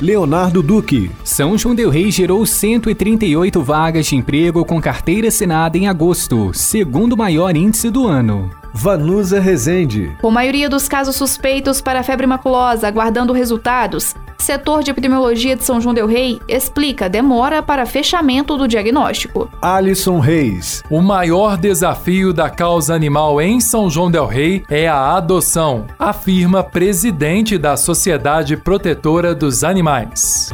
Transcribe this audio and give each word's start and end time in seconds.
Leonardo 0.00 0.62
Duque. 0.62 1.10
São 1.24 1.56
João 1.56 1.74
Del 1.74 1.88
Rei 1.88 2.10
gerou 2.10 2.44
138 2.44 3.62
vagas 3.62 4.06
de 4.06 4.14
emprego 4.14 4.62
com 4.62 4.78
carteira 4.78 5.28
assinada 5.28 5.78
em 5.78 5.88
agosto, 5.88 6.50
segundo 6.52 7.16
maior 7.16 7.56
índice 7.56 7.88
do 7.90 8.06
ano. 8.06 8.50
Vanusa 8.74 9.40
Rezende. 9.40 10.14
Com 10.20 10.30
maioria 10.30 10.68
dos 10.68 10.86
casos 10.86 11.16
suspeitos 11.16 11.80
para 11.80 12.00
a 12.00 12.02
febre 12.02 12.26
maculosa 12.26 12.86
aguardando 12.86 13.32
resultados, 13.32 14.14
setor 14.38 14.82
de 14.82 14.90
epidemiologia 14.90 15.56
de 15.56 15.64
São 15.64 15.80
João 15.80 15.94
del 15.94 16.06
Rei 16.06 16.40
explica 16.48 17.08
demora 17.08 17.62
para 17.62 17.86
fechamento 17.86 18.56
do 18.56 18.68
diagnóstico. 18.68 19.50
Alisson 19.60 20.18
Reis. 20.18 20.82
O 20.90 21.00
maior 21.00 21.56
desafio 21.56 22.32
da 22.32 22.50
causa 22.50 22.94
animal 22.94 23.40
em 23.40 23.60
São 23.60 23.88
João 23.88 24.10
del 24.10 24.26
Rei 24.26 24.64
é 24.68 24.88
a 24.88 25.14
adoção, 25.14 25.86
afirma 25.98 26.62
presidente 26.62 27.58
da 27.58 27.76
Sociedade 27.76 28.56
Protetora 28.56 29.34
dos 29.34 29.64
Animais. 29.64 30.52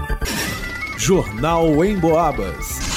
Jornal 0.97 1.85
em 1.85 1.99
Boabas. 1.99 2.92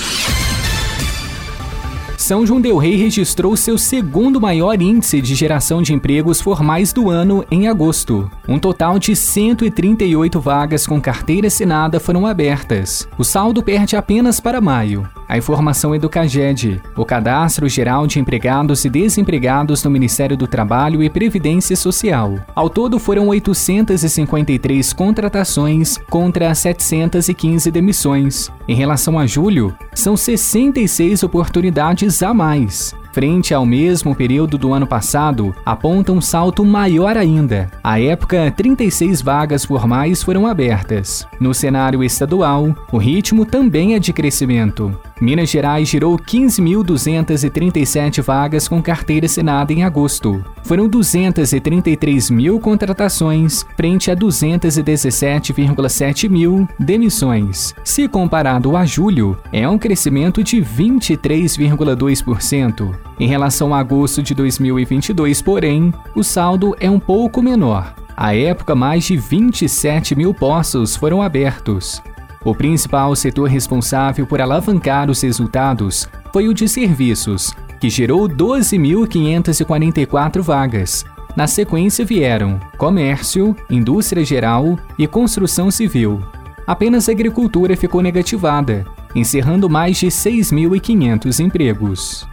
São 2.26 2.44
João 2.44 2.60
del 2.60 2.78
Rei 2.78 2.96
registrou 2.96 3.56
seu 3.56 3.78
segundo 3.78 4.42
maior 4.42 4.82
índice 4.82 5.22
de 5.22 5.36
geração 5.36 5.80
de 5.80 5.94
empregos 5.94 6.42
formais 6.42 6.92
do 6.92 7.12
ano 7.12 7.46
em 7.52 7.68
agosto. 7.68 8.32
Um 8.48 8.58
total 8.58 8.98
de 8.98 9.16
138 9.16 10.42
vagas 10.42 10.88
com 10.88 11.00
carteira 11.00 11.46
assinada 11.46 12.00
foram 12.00 12.26
abertas. 12.26 13.08
O 13.16 13.24
saldo 13.24 13.62
perde 13.62 13.96
apenas 13.96 14.40
para 14.40 14.60
maio. 14.60 15.08
A 15.28 15.38
informação 15.38 15.94
é 15.96 16.00
do 16.00 16.08
CAGED, 16.08 16.82
o 16.96 17.04
Cadastro 17.04 17.68
Geral 17.68 18.06
de 18.06 18.20
Empregados 18.20 18.86
e 18.86 18.90
Desempregados 18.90 19.84
no 19.84 19.90
Ministério 19.90 20.38
do 20.38 20.48
Trabalho 20.48 21.02
e 21.02 21.10
Previdência 21.10 21.76
Social. 21.76 22.36
Ao 22.54 22.70
todo 22.70 23.00
foram 23.00 23.28
853 23.28 24.94
contratações 24.94 25.98
contra 26.10 26.54
715 26.54 27.72
demissões. 27.72 28.52
Em 28.68 28.76
relação 28.76 29.18
a 29.18 29.26
julho, 29.26 29.76
são 29.94 30.16
66 30.16 31.24
oportunidades 31.24 32.22
a 32.22 32.34
mais 32.34 32.96
frente 33.16 33.54
ao 33.54 33.66
mesmo 33.66 34.14
período 34.14 34.58
do 34.58 34.74
ano 34.74 34.86
passado, 34.86 35.56
aponta 35.66 36.12
um 36.12 36.20
salto 36.20 36.66
maior 36.66 37.16
ainda. 37.16 37.72
À 37.82 37.98
época, 37.98 38.52
36 38.52 39.22
vagas 39.22 39.64
formais 39.64 40.22
foram 40.22 40.46
abertas. 40.46 41.26
No 41.40 41.54
cenário 41.54 42.04
estadual, 42.04 42.76
o 42.92 42.98
ritmo 42.98 43.46
também 43.46 43.96
é 43.96 44.00
de 44.00 44.12
crescimento. 44.12 45.00
Minas 45.22 45.50
Gerais 45.50 45.88
girou 45.88 46.18
15.237 46.18 48.22
vagas 48.22 48.68
com 48.68 48.82
carteira 48.82 49.28
assinada 49.28 49.72
em 49.72 49.84
agosto. 49.84 50.44
Foram 50.64 50.90
233 50.90 52.30
mil 52.30 52.60
contratações, 52.60 53.66
frente 53.78 54.12
a 54.12 54.16
217,7 54.16 56.30
mil 56.30 56.68
demissões. 56.78 57.74
Se 57.84 58.10
comparado 58.10 58.76
a 58.76 58.84
julho, 58.86 59.38
é 59.54 59.70
um 59.70 59.78
crescimento 59.78 60.44
de 60.44 60.58
23,2%. 60.58 62.94
Em 63.18 63.28
relação 63.28 63.74
a 63.74 63.80
agosto 63.80 64.22
de 64.22 64.36
2022, 64.36 65.42
porém, 65.42 65.94
o 66.14 66.24
saldo 66.24 66.76
é 66.80 66.90
um 66.90 67.00
pouco 67.00 67.42
menor. 67.42 67.96
À 68.18 68.36
época, 68.36 68.76
mais 68.76 69.06
de 69.06 69.16
27 69.18 70.16
mil 70.16 70.34
postos 70.34 70.96
foram 70.96 71.22
abertos. 71.22 72.02
O 72.46 72.54
principal 72.54 73.14
setor 73.16 73.50
responsável 73.50 74.28
por 74.28 74.40
alavancar 74.40 75.10
os 75.10 75.20
resultados 75.20 76.08
foi 76.32 76.48
o 76.48 76.54
de 76.54 76.70
serviços, 76.70 77.52
que 77.82 77.90
gerou 77.90 78.30
12.544 78.30 80.44
vagas. 80.44 81.04
Na 81.36 81.48
sequência 81.48 82.06
vieram 82.06 82.60
comércio, 82.78 83.56
indústria 83.68 84.24
geral 84.24 84.78
e 84.98 85.08
construção 85.08 85.72
civil. 85.72 86.22
Apenas 86.68 87.10
a 87.10 87.14
agricultura 87.14 87.76
ficou 87.76 88.04
negativada, 88.04 88.86
encerrando 89.16 89.68
mais 89.68 89.98
de 89.98 90.06
6.500 90.08 91.40
empregos. 91.40 92.28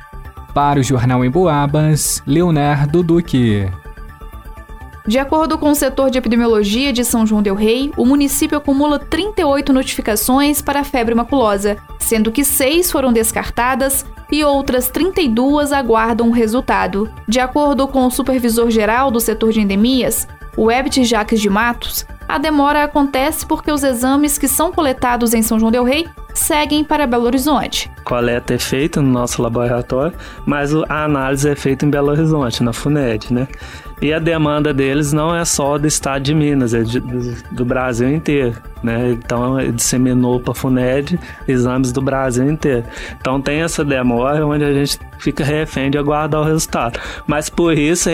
Para 0.52 0.78
o 0.78 0.82
Jornal 0.82 1.24
em 1.24 1.30
Boabas, 1.30 2.22
Leonardo 2.26 3.02
Duque. 3.02 3.66
De 5.06 5.18
acordo 5.18 5.58
com 5.58 5.70
o 5.70 5.74
setor 5.74 6.10
de 6.10 6.18
epidemiologia 6.18 6.92
de 6.92 7.04
São 7.04 7.26
João 7.26 7.42
Del 7.42 7.56
Rei, 7.56 7.90
o 7.96 8.06
município 8.06 8.56
acumula 8.56 9.00
38 9.00 9.72
notificações 9.72 10.62
para 10.62 10.80
a 10.80 10.84
febre 10.84 11.14
maculosa, 11.14 11.76
sendo 11.98 12.30
que 12.30 12.44
seis 12.44 12.90
foram 12.90 13.12
descartadas 13.12 14.06
e 14.30 14.44
outras 14.44 14.88
32 14.88 15.72
aguardam 15.72 16.28
o 16.28 16.32
resultado. 16.32 17.10
De 17.26 17.40
acordo 17.40 17.88
com 17.88 18.06
o 18.06 18.10
supervisor 18.10 18.70
geral 18.70 19.10
do 19.10 19.18
setor 19.18 19.52
de 19.52 19.60
endemias, 19.60 20.28
o 20.56 20.70
Ebit 20.70 21.04
Jacques 21.04 21.40
de 21.40 21.50
Matos, 21.50 22.06
a 22.28 22.38
demora 22.38 22.84
acontece 22.84 23.44
porque 23.44 23.70
os 23.70 23.82
exames 23.82 24.38
que 24.38 24.48
são 24.48 24.72
coletados 24.72 25.34
em 25.34 25.42
São 25.42 25.58
João 25.58 25.72
Del 25.72 25.84
Rei 25.84 26.08
seguem 26.32 26.82
para 26.84 27.06
Belo 27.06 27.26
Horizonte. 27.26 27.90
Coleta 28.04 28.54
é 28.54 28.58
feita 28.58 29.02
no 29.02 29.10
nosso 29.10 29.42
laboratório, 29.42 30.16
mas 30.46 30.74
a 30.74 31.04
análise 31.04 31.48
é 31.48 31.54
feita 31.54 31.84
em 31.84 31.90
Belo 31.90 32.10
Horizonte, 32.10 32.62
na 32.62 32.72
FUNED, 32.72 33.32
né? 33.32 33.48
E 34.02 34.12
a 34.12 34.18
demanda 34.18 34.74
deles 34.74 35.12
não 35.12 35.32
é 35.32 35.44
só 35.44 35.78
do 35.78 35.86
estado 35.86 36.24
de 36.24 36.34
Minas, 36.34 36.74
é 36.74 36.82
de, 36.82 36.98
do 37.52 37.64
Brasil 37.64 38.12
inteiro. 38.12 38.60
Né? 38.82 39.12
Então 39.12 39.56
disseminou 39.72 40.40
para 40.40 40.50
a 40.50 40.54
FUNED 40.56 41.18
exames 41.46 41.92
do 41.92 42.02
Brasil 42.02 42.50
inteiro. 42.50 42.84
Então 43.20 43.40
tem 43.40 43.62
essa 43.62 43.84
demora 43.84 44.44
onde 44.44 44.64
a 44.64 44.74
gente 44.74 44.98
fica 45.18 45.44
refém 45.44 45.88
de 45.88 45.96
aguardar 45.96 46.40
o 46.40 46.44
resultado. 46.44 46.98
Mas 47.26 47.48
por 47.48 47.78
isso 47.78 48.10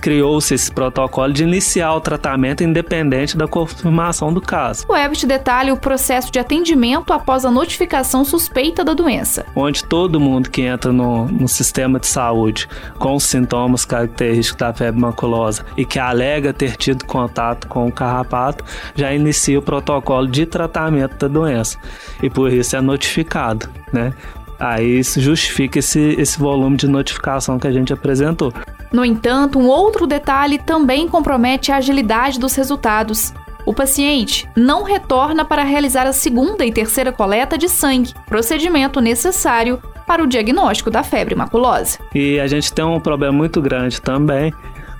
criou-se 0.00 0.54
esse 0.54 0.72
protocolo 0.72 1.32
de 1.34 1.42
iniciar 1.42 1.92
o 1.92 2.00
tratamento 2.00 2.64
independente 2.64 3.36
da 3.36 3.46
confirmação 3.46 4.32
do 4.32 4.40
caso. 4.40 4.86
O 4.88 4.96
EBIT 4.96 5.26
detalha 5.26 5.74
o 5.74 5.76
processo 5.76 6.32
de 6.32 6.38
atendimento 6.38 7.12
após 7.12 7.44
a 7.44 7.50
notificação 7.50 8.24
suspeita 8.24 8.82
da 8.82 8.94
doença. 8.94 9.44
Onde 9.54 9.84
todo 9.84 10.18
mundo 10.18 10.48
que 10.48 10.62
entra 10.62 10.90
no, 10.92 11.26
no 11.26 11.46
sistema 11.46 12.00
de 12.00 12.06
saúde 12.06 12.66
com 12.98 13.14
os 13.14 13.24
sintomas 13.24 13.84
característicos 13.84 14.58
da 14.58 14.72
febre 14.72 14.93
maculosa 14.98 15.64
e 15.76 15.84
que 15.84 15.98
alega 15.98 16.52
ter 16.52 16.76
tido 16.76 17.04
contato 17.04 17.68
com 17.68 17.86
o 17.86 17.92
carrapato 17.92 18.64
já 18.94 19.12
inicia 19.12 19.58
o 19.58 19.62
protocolo 19.62 20.26
de 20.26 20.46
tratamento 20.46 21.16
da 21.16 21.28
doença 21.28 21.78
e 22.22 22.30
por 22.30 22.52
isso 22.52 22.76
é 22.76 22.80
notificado, 22.80 23.68
né? 23.92 24.12
Aí 24.58 24.98
isso 24.98 25.20
justifica 25.20 25.78
esse, 25.78 26.00
esse 26.18 26.38
volume 26.38 26.76
de 26.76 26.88
notificação 26.88 27.58
que 27.58 27.66
a 27.66 27.72
gente 27.72 27.92
apresentou. 27.92 28.52
No 28.92 29.04
entanto, 29.04 29.58
um 29.58 29.66
outro 29.66 30.06
detalhe 30.06 30.58
também 30.58 31.08
compromete 31.08 31.72
a 31.72 31.76
agilidade 31.76 32.38
dos 32.38 32.54
resultados. 32.54 33.34
O 33.66 33.74
paciente 33.74 34.48
não 34.54 34.84
retorna 34.84 35.44
para 35.44 35.64
realizar 35.64 36.06
a 36.06 36.12
segunda 36.12 36.64
e 36.64 36.72
terceira 36.72 37.10
coleta 37.10 37.58
de 37.58 37.68
sangue, 37.68 38.14
procedimento 38.26 39.00
necessário 39.00 39.82
para 40.06 40.22
o 40.22 40.26
diagnóstico 40.26 40.90
da 40.90 41.02
febre 41.02 41.34
maculosa. 41.34 41.98
E 42.14 42.38
a 42.38 42.46
gente 42.46 42.72
tem 42.72 42.84
um 42.84 43.00
problema 43.00 43.32
muito 43.32 43.60
grande 43.60 44.00
também, 44.00 44.52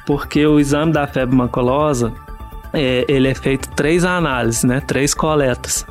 porque 0.06 0.46
o 0.46 0.60
exame 0.60 0.92
da 0.92 1.06
febre 1.06 1.34
maculosa 1.34 2.12
é, 2.72 3.04
ele 3.08 3.28
é 3.28 3.34
feito 3.34 3.68
três 3.70 4.04
análises, 4.04 4.64
né? 4.64 4.80
Três 4.80 5.14
coletas. 5.14 5.86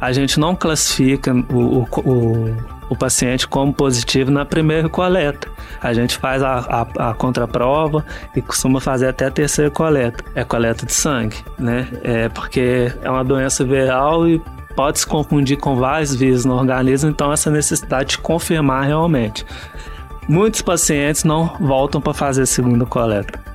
A 0.00 0.12
gente 0.12 0.40
não 0.40 0.56
classifica 0.56 1.32
o, 1.32 1.56
o, 1.56 1.88
o, 2.00 2.56
o 2.88 2.96
paciente 2.96 3.46
como 3.46 3.72
positivo 3.72 4.30
na 4.30 4.44
primeira 4.44 4.88
coleta. 4.88 5.48
A 5.80 5.92
gente 5.92 6.16
faz 6.16 6.42
a, 6.42 6.58
a, 6.58 7.10
a, 7.10 7.14
contraprova 7.14 8.04
e 8.34 8.42
costuma 8.42 8.80
fazer 8.80 9.08
até 9.08 9.26
a 9.26 9.30
terceira 9.30 9.70
coleta. 9.70 10.24
É 10.34 10.42
coleta 10.42 10.86
de 10.86 10.92
sangue, 10.92 11.36
né? 11.58 11.86
É 12.02 12.28
porque 12.28 12.92
é 13.02 13.10
uma 13.10 13.22
doença 13.22 13.64
viral 13.64 14.26
e 14.26 14.42
pode 14.74 15.00
se 15.00 15.06
confundir 15.06 15.58
com 15.58 15.76
vários 15.76 16.14
vírus 16.14 16.44
no 16.44 16.54
organismo, 16.54 17.10
então 17.10 17.30
essa 17.30 17.50
necessidade 17.50 18.10
de 18.10 18.18
confirmar 18.18 18.86
realmente. 18.86 19.44
Muitos 20.28 20.62
pacientes 20.62 21.24
não 21.24 21.56
voltam 21.60 22.00
para 22.00 22.14
fazer 22.14 22.42
a 22.42 22.46
segunda 22.46 22.86
coleta. 22.86 23.51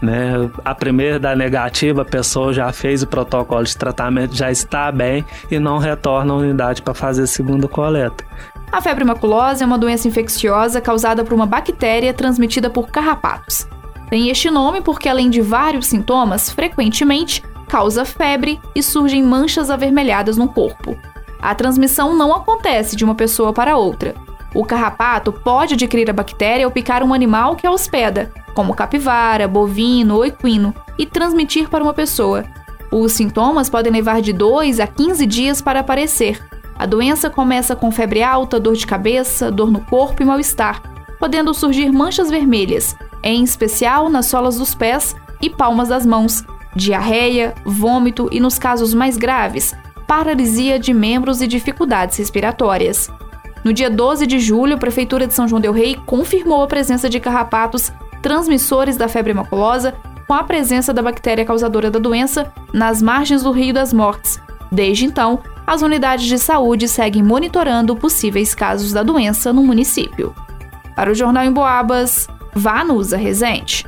Né? 0.00 0.50
A 0.64 0.74
primeira 0.74 1.18
da 1.18 1.36
negativa, 1.36 2.02
a 2.02 2.04
pessoa 2.04 2.52
já 2.52 2.72
fez 2.72 3.02
o 3.02 3.06
protocolo 3.06 3.64
de 3.64 3.76
tratamento, 3.76 4.34
já 4.34 4.50
está 4.50 4.90
bem 4.90 5.24
e 5.50 5.58
não 5.58 5.78
retorna 5.78 6.32
à 6.32 6.36
unidade 6.36 6.82
para 6.82 6.94
fazer 6.94 7.22
a 7.24 7.26
segunda 7.26 7.68
coleta. 7.68 8.24
A 8.72 8.80
febre 8.80 9.04
maculosa 9.04 9.64
é 9.64 9.66
uma 9.66 9.76
doença 9.78 10.08
infecciosa 10.08 10.80
causada 10.80 11.24
por 11.24 11.34
uma 11.34 11.46
bactéria 11.46 12.14
transmitida 12.14 12.70
por 12.70 12.88
carrapatos. 12.88 13.66
Tem 14.08 14.28
este 14.28 14.50
nome 14.50 14.80
porque, 14.80 15.08
além 15.08 15.28
de 15.28 15.40
vários 15.40 15.86
sintomas, 15.86 16.50
frequentemente 16.50 17.42
causa 17.68 18.04
febre 18.04 18.60
e 18.74 18.82
surgem 18.82 19.22
manchas 19.22 19.70
avermelhadas 19.70 20.36
no 20.36 20.48
corpo. 20.48 20.96
A 21.40 21.54
transmissão 21.54 22.16
não 22.16 22.34
acontece 22.34 22.96
de 22.96 23.04
uma 23.04 23.14
pessoa 23.14 23.52
para 23.52 23.76
outra. 23.76 24.14
O 24.54 24.64
carrapato 24.64 25.32
pode 25.32 25.74
adquirir 25.74 26.10
a 26.10 26.12
bactéria 26.12 26.64
ao 26.64 26.70
picar 26.70 27.02
um 27.02 27.14
animal 27.14 27.54
que 27.54 27.66
a 27.66 27.70
hospeda, 27.70 28.32
como 28.54 28.74
capivara, 28.74 29.46
bovino 29.46 30.16
ou 30.16 30.24
equino, 30.24 30.74
e 30.98 31.06
transmitir 31.06 31.68
para 31.68 31.84
uma 31.84 31.94
pessoa. 31.94 32.44
Os 32.90 33.12
sintomas 33.12 33.70
podem 33.70 33.92
levar 33.92 34.20
de 34.20 34.32
2 34.32 34.80
a 34.80 34.86
15 34.86 35.24
dias 35.26 35.62
para 35.62 35.80
aparecer. 35.80 36.42
A 36.76 36.86
doença 36.86 37.30
começa 37.30 37.76
com 37.76 37.92
febre 37.92 38.22
alta, 38.22 38.58
dor 38.58 38.74
de 38.74 38.86
cabeça, 38.86 39.50
dor 39.50 39.70
no 39.70 39.80
corpo 39.80 40.22
e 40.22 40.26
mal-estar, 40.26 40.82
podendo 41.18 41.54
surgir 41.54 41.92
manchas 41.92 42.30
vermelhas, 42.30 42.96
em 43.22 43.44
especial 43.44 44.08
nas 44.08 44.26
solas 44.26 44.56
dos 44.56 44.74
pés 44.74 45.14
e 45.40 45.48
palmas 45.48 45.88
das 45.88 46.04
mãos, 46.04 46.44
diarreia, 46.74 47.54
vômito 47.64 48.28
e, 48.32 48.40
nos 48.40 48.58
casos 48.58 48.94
mais 48.94 49.16
graves, 49.16 49.74
paralisia 50.06 50.78
de 50.78 50.92
membros 50.92 51.40
e 51.40 51.46
dificuldades 51.46 52.16
respiratórias. 52.16 53.10
No 53.64 53.72
dia 53.72 53.90
12 53.90 54.26
de 54.26 54.38
julho, 54.38 54.74
a 54.74 54.78
Prefeitura 54.78 55.26
de 55.26 55.34
São 55.34 55.46
João 55.46 55.60
Del 55.60 55.72
Rei 55.72 55.96
confirmou 56.06 56.62
a 56.62 56.66
presença 56.66 57.08
de 57.08 57.20
carrapatos 57.20 57.92
transmissores 58.22 58.96
da 58.96 59.08
febre 59.08 59.34
maculosa 59.34 59.94
com 60.26 60.34
a 60.34 60.44
presença 60.44 60.92
da 60.92 61.02
bactéria 61.02 61.44
causadora 61.44 61.90
da 61.90 61.98
doença 61.98 62.52
nas 62.72 63.02
margens 63.02 63.42
do 63.42 63.50
Rio 63.50 63.74
das 63.74 63.92
Mortes. 63.92 64.40
Desde 64.70 65.04
então, 65.04 65.40
as 65.66 65.82
unidades 65.82 66.26
de 66.26 66.38
saúde 66.38 66.88
seguem 66.88 67.22
monitorando 67.22 67.96
possíveis 67.96 68.54
casos 68.54 68.92
da 68.92 69.02
doença 69.02 69.52
no 69.52 69.62
município. 69.62 70.34
Para 70.94 71.10
o 71.10 71.14
Jornal 71.14 71.44
em 71.44 71.52
Boabas, 71.52 72.28
Vanusa 72.54 73.16
Rezende. 73.16 73.84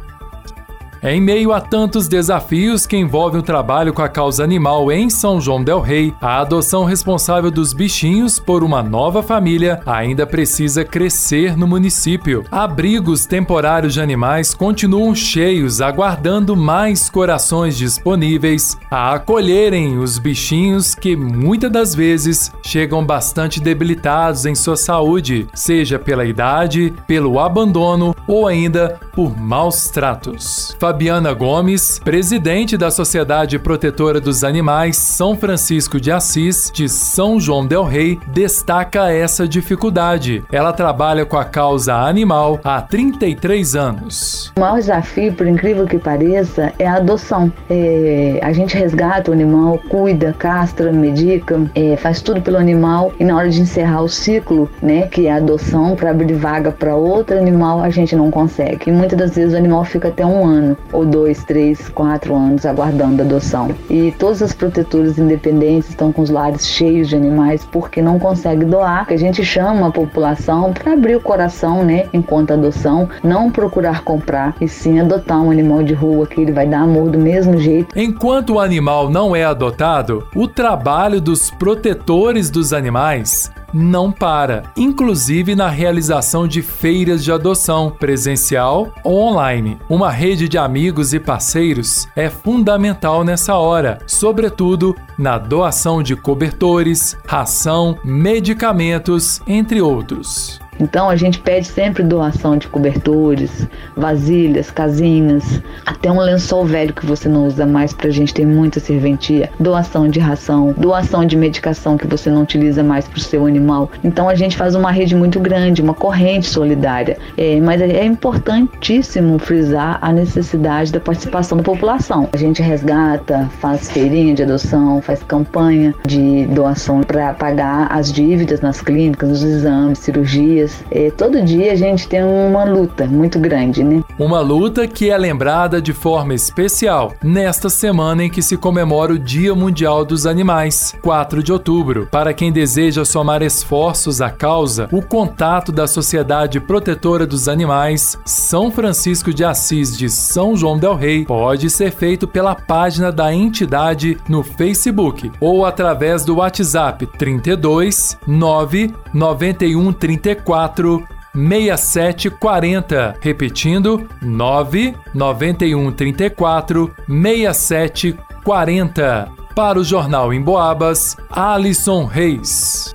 Em 1.04 1.20
meio 1.20 1.52
a 1.52 1.60
tantos 1.60 2.06
desafios 2.06 2.86
que 2.86 2.96
envolvem 2.96 3.40
o 3.40 3.42
trabalho 3.42 3.92
com 3.92 4.02
a 4.02 4.08
causa 4.08 4.44
animal 4.44 4.92
em 4.92 5.10
São 5.10 5.40
João 5.40 5.64
del 5.64 5.80
Rei, 5.80 6.14
a 6.20 6.40
adoção 6.40 6.84
responsável 6.84 7.50
dos 7.50 7.72
bichinhos 7.72 8.38
por 8.38 8.62
uma 8.62 8.84
nova 8.84 9.20
família 9.20 9.80
ainda 9.84 10.24
precisa 10.24 10.84
crescer 10.84 11.56
no 11.56 11.66
município. 11.66 12.44
Abrigos 12.52 13.26
temporários 13.26 13.94
de 13.94 14.00
animais 14.00 14.54
continuam 14.54 15.12
cheios, 15.12 15.80
aguardando 15.80 16.54
mais 16.54 17.10
corações 17.10 17.76
disponíveis 17.76 18.78
a 18.88 19.14
acolherem 19.14 19.98
os 19.98 20.18
bichinhos 20.20 20.94
que 20.94 21.16
muitas 21.16 21.72
das 21.72 21.94
vezes 21.96 22.52
chegam 22.62 23.04
bastante 23.04 23.58
debilitados 23.58 24.46
em 24.46 24.54
sua 24.54 24.76
saúde, 24.76 25.48
seja 25.52 25.98
pela 25.98 26.24
idade, 26.24 26.94
pelo 27.08 27.40
abandono 27.40 28.14
ou 28.28 28.46
ainda 28.46 29.00
por 29.12 29.38
maus 29.38 29.90
tratos. 29.90 30.76
Fabiana 30.78 31.32
Gomes, 31.32 31.98
presidente 31.98 32.76
da 32.76 32.90
Sociedade 32.90 33.58
Protetora 33.58 34.20
dos 34.20 34.42
Animais 34.42 34.96
São 34.96 35.36
Francisco 35.36 36.00
de 36.00 36.10
Assis, 36.10 36.70
de 36.72 36.88
São 36.88 37.38
João 37.38 37.66
Del 37.66 37.84
Rei, 37.84 38.18
destaca 38.28 39.10
essa 39.12 39.46
dificuldade. 39.46 40.42
Ela 40.50 40.72
trabalha 40.72 41.26
com 41.26 41.36
a 41.36 41.44
causa 41.44 41.94
animal 41.94 42.60
há 42.64 42.80
33 42.80 43.76
anos. 43.76 44.52
O 44.56 44.60
maior 44.60 44.78
desafio, 44.78 45.32
por 45.34 45.46
incrível 45.46 45.86
que 45.86 45.98
pareça, 45.98 46.72
é 46.78 46.86
a 46.86 46.96
adoção. 46.96 47.52
É, 47.68 48.40
a 48.42 48.52
gente 48.52 48.76
resgata 48.76 49.30
o 49.30 49.34
animal, 49.34 49.78
cuida, 49.88 50.34
castra, 50.38 50.92
medica, 50.92 51.60
é, 51.74 51.96
faz 51.96 52.20
tudo 52.20 52.40
pelo 52.40 52.56
animal 52.56 53.12
e 53.20 53.24
na 53.24 53.36
hora 53.36 53.50
de 53.50 53.60
encerrar 53.60 54.02
o 54.02 54.08
ciclo, 54.08 54.70
né, 54.82 55.06
que 55.08 55.26
é 55.26 55.32
a 55.32 55.36
adoção 55.36 55.94
para 55.94 56.10
abrir 56.10 56.34
vaga 56.34 56.70
para 56.70 56.94
outro 56.94 57.36
animal, 57.36 57.80
a 57.80 57.90
gente 57.90 58.16
não 58.16 58.30
consegue. 58.30 58.90
Muitas 59.02 59.18
das 59.18 59.34
vezes 59.34 59.52
o 59.52 59.56
animal 59.56 59.84
fica 59.84 60.06
até 60.06 60.24
um 60.24 60.46
ano 60.46 60.76
ou 60.92 61.04
dois, 61.04 61.42
três, 61.42 61.88
quatro 61.88 62.36
anos 62.36 62.64
aguardando 62.64 63.22
adoção. 63.22 63.70
E 63.90 64.14
todas 64.16 64.40
as 64.40 64.52
protetoras 64.52 65.18
independentes 65.18 65.90
estão 65.90 66.12
com 66.12 66.22
os 66.22 66.30
lares 66.30 66.64
cheios 66.64 67.08
de 67.08 67.16
animais 67.16 67.64
porque 67.64 68.00
não 68.00 68.16
conseguem 68.20 68.68
doar, 68.68 69.04
a 69.08 69.16
gente 69.16 69.44
chama 69.44 69.88
a 69.88 69.90
população 69.90 70.72
para 70.72 70.92
abrir 70.92 71.16
o 71.16 71.20
coração, 71.20 71.84
né, 71.84 72.06
enquanto 72.12 72.52
adoção, 72.52 73.08
não 73.24 73.50
procurar 73.50 74.04
comprar 74.04 74.54
e 74.60 74.68
sim 74.68 75.00
adotar 75.00 75.42
um 75.42 75.50
animal 75.50 75.82
de 75.82 75.94
rua 75.94 76.24
que 76.24 76.40
ele 76.40 76.52
vai 76.52 76.68
dar 76.68 76.82
amor 76.82 77.10
do 77.10 77.18
mesmo 77.18 77.58
jeito. 77.58 77.98
Enquanto 77.98 78.50
o 78.50 78.60
animal 78.60 79.10
não 79.10 79.34
é 79.34 79.42
adotado, 79.42 80.28
o 80.32 80.46
trabalho 80.46 81.20
dos 81.20 81.50
protetores 81.50 82.50
dos 82.50 82.72
animais 82.72 83.50
não 83.72 84.12
para, 84.12 84.64
inclusive 84.76 85.54
na 85.54 85.68
realização 85.68 86.46
de 86.46 86.62
feiras 86.62 87.24
de 87.24 87.32
adoção, 87.32 87.90
presencial 87.90 88.92
ou 89.02 89.20
online. 89.22 89.78
Uma 89.88 90.10
rede 90.10 90.48
de 90.48 90.58
amigos 90.58 91.12
e 91.14 91.20
parceiros 91.20 92.08
é 92.14 92.28
fundamental 92.28 93.24
nessa 93.24 93.56
hora, 93.56 93.98
sobretudo 94.06 94.94
na 95.18 95.38
doação 95.38 96.02
de 96.02 96.16
cobertores, 96.16 97.16
ração, 97.26 97.98
medicamentos, 98.04 99.40
entre 99.46 99.80
outros. 99.80 100.60
Então 100.82 101.08
a 101.08 101.14
gente 101.14 101.38
pede 101.38 101.68
sempre 101.68 102.02
doação 102.02 102.56
de 102.56 102.66
cobertores, 102.66 103.68
vasilhas, 103.96 104.68
casinhas, 104.68 105.62
até 105.86 106.10
um 106.10 106.18
lençol 106.18 106.66
velho 106.66 106.92
que 106.92 107.06
você 107.06 107.28
não 107.28 107.46
usa 107.46 107.64
mais 107.64 107.92
pra 107.92 108.10
gente 108.10 108.34
ter 108.34 108.44
muita 108.44 108.80
serventia, 108.80 109.48
doação 109.60 110.08
de 110.08 110.18
ração, 110.18 110.74
doação 110.76 111.24
de 111.24 111.36
medicação 111.36 111.96
que 111.96 112.06
você 112.06 112.28
não 112.30 112.42
utiliza 112.42 112.82
mais 112.82 113.06
pro 113.06 113.20
seu 113.20 113.46
animal. 113.46 113.92
Então 114.02 114.28
a 114.28 114.34
gente 114.34 114.56
faz 114.56 114.74
uma 114.74 114.90
rede 114.90 115.14
muito 115.14 115.38
grande, 115.38 115.80
uma 115.80 115.94
corrente 115.94 116.48
solidária. 116.48 117.16
É, 117.38 117.60
mas 117.60 117.80
é 117.80 118.04
importantíssimo 118.04 119.38
frisar 119.38 119.98
a 120.02 120.12
necessidade 120.12 120.90
da 120.90 120.98
participação 120.98 121.56
da 121.56 121.62
população. 121.62 122.28
A 122.32 122.36
gente 122.36 122.60
resgata, 122.60 123.48
faz 123.60 123.88
feirinha 123.88 124.34
de 124.34 124.42
adoção, 124.42 125.00
faz 125.00 125.22
campanha 125.22 125.94
de 126.04 126.44
doação 126.46 127.02
para 127.02 127.32
pagar 127.34 127.86
as 127.88 128.12
dívidas 128.12 128.60
nas 128.60 128.80
clínicas, 128.80 129.28
nos 129.28 129.44
exames, 129.44 130.00
cirurgias 130.00 130.71
dias. 130.72 130.84
É, 130.90 131.10
todo 131.10 131.42
dia 131.42 131.72
a 131.72 131.76
gente 131.76 132.08
tem 132.08 132.22
uma 132.22 132.64
luta 132.64 133.06
muito 133.06 133.38
grande, 133.38 133.84
né? 133.84 134.02
Uma 134.18 134.40
luta 134.40 134.86
que 134.86 135.10
é 135.10 135.18
lembrada 135.18 135.80
de 135.80 135.92
forma 135.92 136.34
especial 136.34 137.12
nesta 137.22 137.68
semana 137.68 138.24
em 138.24 138.30
que 138.30 138.42
se 138.42 138.56
comemora 138.56 139.12
o 139.12 139.18
Dia 139.18 139.54
Mundial 139.54 140.04
dos 140.04 140.26
Animais, 140.26 140.94
4 141.02 141.42
de 141.42 141.52
outubro. 141.52 142.08
Para 142.10 142.34
quem 142.34 142.52
deseja 142.52 143.04
somar 143.04 143.42
esforços 143.42 144.20
à 144.20 144.30
causa, 144.30 144.88
o 144.92 145.02
contato 145.02 145.72
da 145.72 145.86
Sociedade 145.86 146.60
Protetora 146.60 147.26
dos 147.26 147.48
Animais 147.48 148.18
São 148.24 148.70
Francisco 148.70 149.32
de 149.32 149.44
Assis 149.44 149.96
de 149.96 150.08
São 150.08 150.56
João 150.56 150.78
del 150.78 150.94
Rei 150.94 151.24
pode 151.24 151.68
ser 151.70 151.90
feito 151.90 152.26
pela 152.26 152.54
página 152.54 153.10
da 153.10 153.32
entidade 153.32 154.18
no 154.28 154.42
Facebook 154.42 155.30
ou 155.40 155.64
através 155.64 156.24
do 156.24 156.36
WhatsApp 156.36 157.06
32 157.18 158.18
9 158.26 158.94
91 159.12 159.92
34 159.92 160.51
34 160.52 161.08
6740. 161.34 163.16
Repetindo, 163.20 164.08
991 164.20 165.92
34 165.92 166.94
6740. 167.08 169.28
Para 169.54 169.78
o 169.78 169.84
Jornal 169.84 170.32
em 170.32 170.40
Boabas, 170.40 171.16
Alisson 171.30 172.04
Reis. 172.04 172.94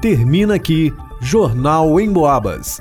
Termina 0.00 0.54
aqui 0.54 0.94
Jornal 1.20 2.00
em 2.00 2.10
Boabas. 2.10 2.78